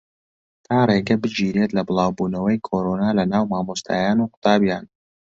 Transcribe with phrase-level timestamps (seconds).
[0.65, 4.85] تا ڕێگە بگیرێت لە بڵاوبوونەوەی کۆرۆنا لەناو مامۆستایان و قوتابییان